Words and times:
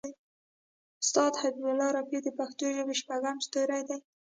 استاد 1.01 1.33
حبیب 1.41 1.65
الله 1.71 1.89
رفیع 1.97 2.19
د 2.23 2.29
پښتو 2.39 2.65
ژبې 2.75 2.95
شپږم 3.01 3.37
ستوری 3.45 3.81
دی. 3.89 3.99